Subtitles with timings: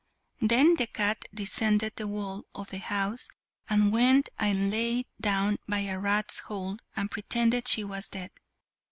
[0.41, 3.27] Then the cat descended the wall of the house,
[3.69, 8.31] and went and laid down by a rat's hole and pretended she was dead.